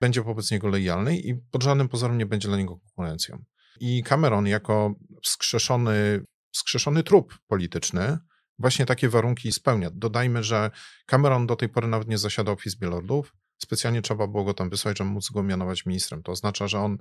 [0.01, 3.43] będzie wobec niego lojalny i pod żadnym pozorem nie będzie dla niego konkurencją.
[3.79, 8.17] I Cameron, jako wskrzeszony, wskrzeszony trup polityczny,
[8.59, 9.89] właśnie takie warunki spełnia.
[9.93, 10.71] Dodajmy, że
[11.05, 13.33] Cameron do tej pory nawet nie zasiadał w Izbie Lordów.
[13.63, 16.23] Specjalnie trzeba było go tam wysłać, żeby móc go mianować ministrem.
[16.23, 16.97] To oznacza, że on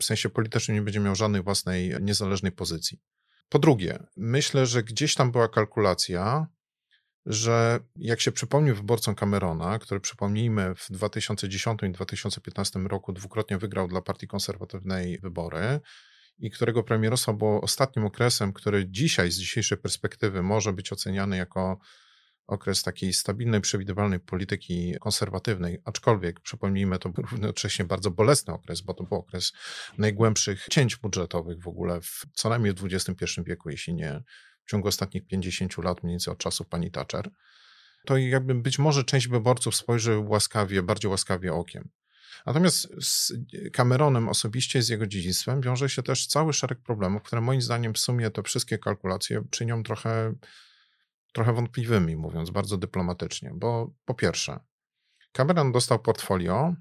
[0.00, 3.00] w sensie politycznym nie będzie miał żadnej własnej niezależnej pozycji.
[3.48, 6.46] Po drugie, myślę, że gdzieś tam była kalkulacja,
[7.26, 13.88] że jak się przypomni wyborcom Camerona, który przypomnijmy w 2010 i 2015 roku dwukrotnie wygrał
[13.88, 15.80] dla Partii Konserwatywnej wybory
[16.38, 21.78] i którego premierostwo było ostatnim okresem, który dzisiaj z dzisiejszej perspektywy może być oceniany jako
[22.46, 28.94] okres takiej stabilnej, przewidywalnej polityki konserwatywnej, aczkolwiek przypomnijmy, to był równocześnie bardzo bolesny okres, bo
[28.94, 29.52] to był okres
[29.98, 34.22] najgłębszych cięć budżetowych w ogóle w, co najmniej w XXI wieku, jeśli nie
[34.66, 37.30] w ciągu ostatnich 50 lat, mniej więcej od czasów pani Thatcher,
[38.06, 41.88] to jakby być może część wyborców spojrzy łaskawie, bardziej łaskawie okiem.
[42.46, 43.32] Natomiast z
[43.72, 47.98] Cameronem osobiście, z jego dziedzictwem wiąże się też cały szereg problemów, które moim zdaniem w
[47.98, 50.34] sumie te wszystkie kalkulacje czynią trochę
[51.32, 54.60] trochę wątpliwymi, mówiąc bardzo dyplomatycznie, bo po pierwsze,
[55.32, 56.74] Cameron dostał portfolio,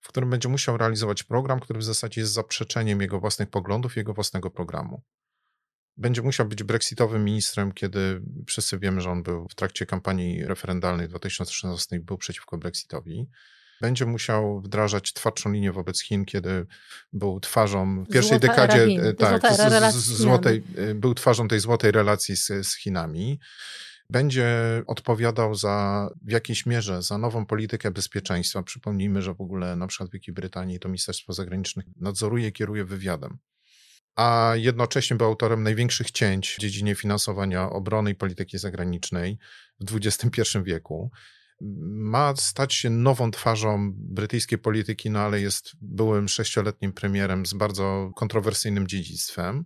[0.00, 4.14] w którym będzie musiał realizować program, który w zasadzie jest zaprzeczeniem jego własnych poglądów, jego
[4.14, 5.02] własnego programu.
[5.96, 11.06] Będzie musiał być brexitowym ministrem, kiedy wszyscy wiemy, że on był w trakcie kampanii referendalnej
[11.06, 13.28] w 2016 był przeciwko brexitowi
[13.80, 16.66] będzie musiał wdrażać twardszą linię wobec Chin, kiedy
[17.12, 19.42] był twarzą w pierwszej Złota dekadzie, e, tak,
[19.92, 23.40] z, z, złotej, e, był twarzą tej złotej relacji z, z Chinami
[24.10, 24.48] będzie
[24.86, 28.62] odpowiadał za w jakiejś mierze za nową politykę bezpieczeństwa.
[28.62, 33.38] Przypomnijmy, że w ogóle na przykład w Wielkiej Brytanii to Ministerstwo Zagranicznych nadzoruje, kieruje wywiadem.
[34.16, 39.38] A jednocześnie był autorem największych cięć w dziedzinie finansowania obrony i polityki zagranicznej
[39.80, 41.10] w XXI wieku
[41.86, 48.10] ma stać się nową twarzą brytyjskiej polityki, no ale jest byłym sześcioletnim premierem z bardzo
[48.16, 49.64] kontrowersyjnym dziedzictwem.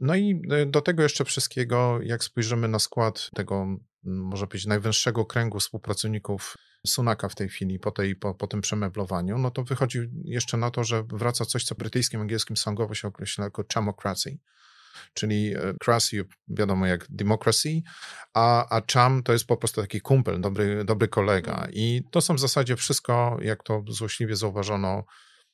[0.00, 3.66] No i e, do tego jeszcze wszystkiego, jak spojrzymy na skład tego,
[4.04, 6.54] może być najwęższego kręgu współpracowników
[6.86, 10.70] Sunaka w tej chwili, po, tej, po, po tym przemeblowaniu, no to wychodzi jeszcze na
[10.70, 14.38] to, że wraca coś, co brytyjskim, angielskim slangowo się określa jako chamocracy,
[15.14, 17.68] czyli e, crassy, wiadomo jak democracy,
[18.34, 21.52] a, a cham to jest po prostu taki kumpel, dobry, dobry kolega.
[21.52, 21.72] Mhm.
[21.72, 25.04] I to są w zasadzie wszystko, jak to złośliwie zauważono,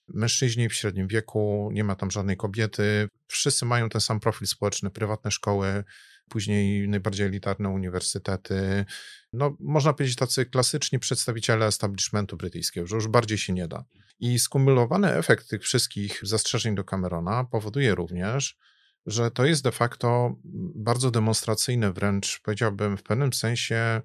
[0.08, 4.90] mężczyźni w średnim wieku, nie ma tam żadnej kobiety, wszyscy mają ten sam profil społeczny,
[4.90, 5.84] prywatne szkoły,
[6.28, 8.84] później najbardziej elitarne uniwersytety.
[9.32, 13.84] No, można powiedzieć tacy klasyczni przedstawiciele establishmentu brytyjskiego, że już bardziej się nie da.
[14.20, 18.58] I skumulowany efekt tych wszystkich zastrzeżeń do Camerona powoduje również,
[19.06, 20.36] że to jest de facto
[20.74, 24.02] bardzo demonstracyjne, wręcz powiedziałbym w pewnym sensie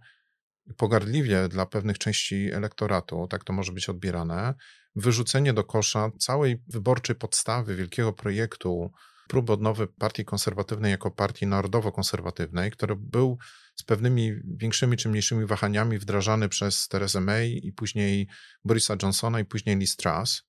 [0.77, 4.53] pogardliwie dla pewnych części elektoratu, tak to może być odbierane,
[4.95, 8.91] wyrzucenie do kosza całej wyborczej podstawy wielkiego projektu
[9.29, 13.37] próby odnowy partii konserwatywnej jako partii narodowo-konserwatywnej, który był
[13.75, 18.27] z pewnymi większymi czy mniejszymi wahaniami wdrażany przez Theresa May i później
[18.65, 20.43] Borisa Johnsona i później Liz Truss.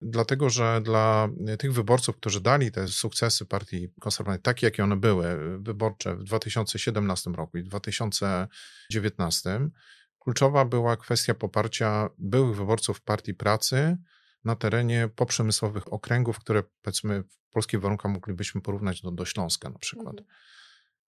[0.00, 5.58] Dlatego, że dla tych wyborców, którzy dali te sukcesy partii konserwatywnej, takie jakie one były,
[5.58, 9.70] wyborcze w 2017 roku i 2019,
[10.18, 13.96] kluczowa była kwestia poparcia byłych wyborców Partii Pracy
[14.44, 19.78] na terenie poprzemysłowych okręgów, które powiedzmy w polskich warunkach moglibyśmy porównać do, do Śląska na
[19.78, 20.18] przykład.
[20.18, 20.26] Mhm.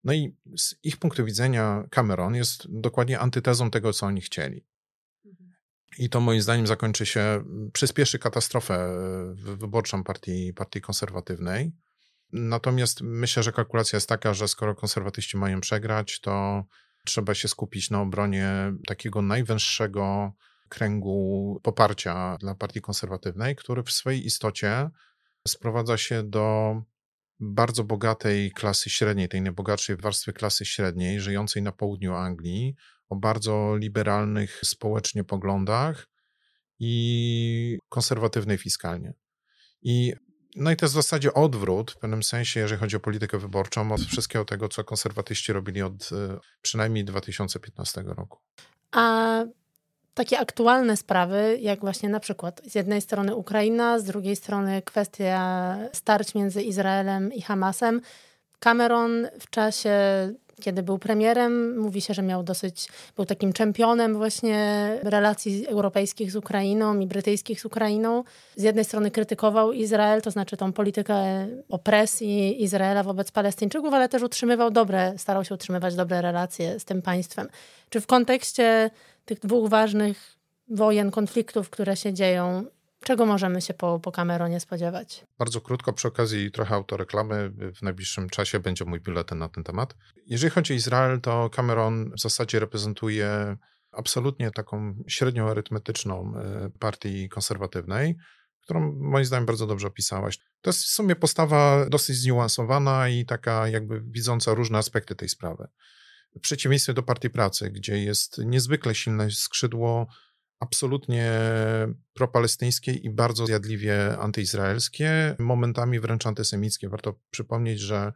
[0.04, 4.66] No i z ich punktu widzenia Cameron jest dokładnie antytezą tego, co oni chcieli.
[5.24, 5.50] Mhm.
[5.98, 11.72] I to moim zdaniem zakończy się, przyspieszy katastrofę e, wyborczą partii, partii konserwatywnej.
[12.32, 16.64] Natomiast myślę, że kalkulacja jest taka, że skoro konserwatyści mają przegrać, to
[17.04, 20.32] trzeba się skupić na obronie takiego najwęższego
[20.70, 24.90] kręgu poparcia dla partii konserwatywnej, który w swojej istocie
[25.48, 26.76] sprowadza się do
[27.40, 32.74] bardzo bogatej klasy średniej, tej najbogatszej warstwy klasy średniej, żyjącej na południu Anglii,
[33.08, 36.08] o bardzo liberalnych społecznie poglądach
[36.78, 39.14] i konserwatywnej fiskalnie.
[39.82, 40.14] I
[40.56, 43.92] no i to jest w zasadzie odwrót w pewnym sensie, jeżeli chodzi o politykę wyborczą,
[43.92, 48.38] od wszystkiego tego, co konserwatyści robili od e, przynajmniej 2015 roku.
[48.92, 49.44] A
[50.14, 55.76] takie aktualne sprawy, jak właśnie na przykład z jednej strony Ukraina, z drugiej strony kwestia
[55.92, 58.00] starć między Izraelem i Hamasem.
[58.58, 59.92] Cameron w czasie
[60.60, 66.36] kiedy był premierem, mówi się, że miał dosyć, był takim czempionem właśnie relacji europejskich z
[66.36, 68.24] Ukrainą i brytyjskich z Ukrainą.
[68.56, 74.22] Z jednej strony krytykował Izrael, to znaczy tą politykę opresji Izraela wobec Palestyńczyków, ale też
[74.22, 77.48] utrzymywał dobre, starał się utrzymywać dobre relacje z tym państwem.
[77.90, 78.90] Czy w kontekście
[79.30, 80.36] tych dwóch ważnych
[80.68, 82.64] wojen, konfliktów, które się dzieją,
[83.04, 85.26] Czego możemy się po, po Cameronie spodziewać?
[85.38, 89.94] Bardzo krótko, przy okazji trochę autoreklamy, w najbliższym czasie będzie mój biuletyn na ten temat.
[90.26, 93.56] Jeżeli chodzi o Izrael, to Cameron w zasadzie reprezentuje
[93.92, 98.16] absolutnie taką średnią arytmetyczną e, partii konserwatywnej,
[98.62, 100.38] którą moim zdaniem bardzo dobrze opisałaś.
[100.60, 105.68] To jest w sumie postawa dosyć zniuansowana i taka jakby widząca różne aspekty tej sprawy.
[106.36, 110.06] W przeciwieństwie do Partii Pracy, gdzie jest niezwykle silne skrzydło
[110.60, 111.32] absolutnie
[112.14, 116.88] propalestyńskie i bardzo zjadliwie antyizraelskie, momentami wręcz antysemickie.
[116.88, 118.12] Warto przypomnieć, że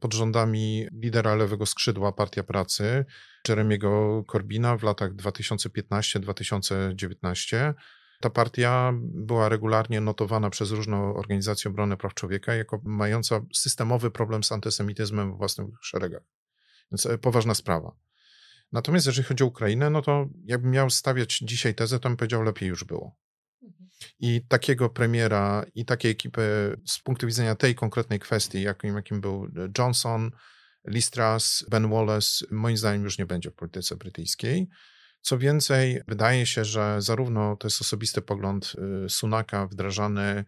[0.00, 3.04] pod rządami lidera lewego skrzydła Partia Pracy,
[3.48, 7.74] Jeremiego Corbina w latach 2015-2019
[8.22, 14.44] ta partia była regularnie notowana przez różne organizacje obrony praw człowieka jako mająca systemowy problem
[14.44, 16.22] z antysemityzmem w własnych szeregach.
[16.92, 17.96] Więc e, poważna sprawa.
[18.72, 22.42] Natomiast jeżeli chodzi o Ukrainę, no to jakbym miał stawiać dzisiaj tezę, to bym powiedział,
[22.42, 23.16] lepiej już było.
[23.62, 23.88] Mhm.
[24.20, 29.48] I takiego premiera, i takiej ekipy z punktu widzenia tej konkretnej kwestii, jakim, jakim był
[29.78, 30.30] Johnson,
[30.88, 34.68] Listras, Ben Wallace, moim zdaniem już nie będzie w polityce brytyjskiej.
[35.20, 38.72] Co więcej, wydaje się, że zarówno to jest osobisty pogląd
[39.04, 40.44] y, Sunaka wdrażany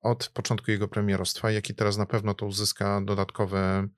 [0.00, 3.88] od początku jego premierostwa, jak i teraz na pewno to uzyska dodatkowe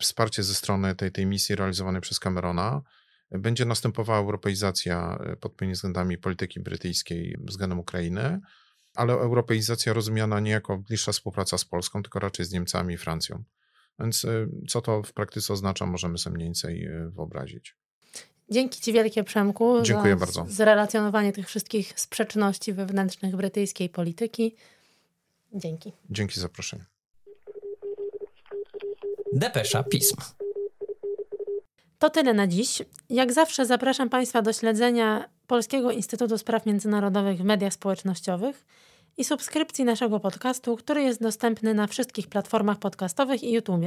[0.00, 2.82] wsparcie ze strony tej, tej misji realizowanej przez Camerona
[3.30, 8.40] będzie następowała europeizacja e, pod pewnymi względami polityki brytyjskiej względem Ukrainy,
[8.94, 13.44] ale europeizacja rozumiana nie jako bliższa współpraca z Polską, tylko raczej z Niemcami i Francją.
[14.00, 17.76] Więc e, co to w praktyce oznacza, możemy sobie mniej więcej e, wyobrazić.
[18.50, 19.82] Dzięki Ci wielkie, Przemku.
[19.82, 20.46] Dziękuję za bardzo.
[20.48, 24.56] Zrelacjonowanie tych wszystkich sprzeczności wewnętrznych brytyjskiej polityki.
[25.52, 25.92] Dzięki.
[26.10, 26.84] Dzięki za zaproszenie.
[29.36, 30.16] Depesza Pism.
[31.98, 32.82] To tyle na dziś.
[33.10, 38.64] Jak zawsze zapraszam Państwa do śledzenia Polskiego Instytutu Spraw Międzynarodowych w mediach społecznościowych
[39.16, 43.84] i subskrypcji naszego podcastu, który jest dostępny na wszystkich platformach podcastowych i YouTube.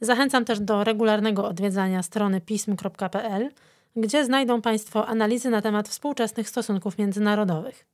[0.00, 3.50] Zachęcam też do regularnego odwiedzania strony pism.pl,
[3.96, 7.86] gdzie znajdą Państwo analizy na temat współczesnych stosunków międzynarodowych.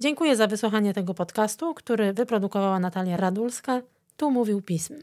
[0.00, 3.82] Dziękuję za wysłuchanie tego podcastu, który wyprodukowała Natalia Radulska.
[4.16, 4.94] Tu mówił Pism.